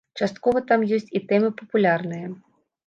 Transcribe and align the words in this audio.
Часткова 0.19 0.63
там 0.71 0.87
ёсць 0.99 1.13
і 1.21 1.23
тэмы 1.33 1.55
папулярныя. 1.61 2.27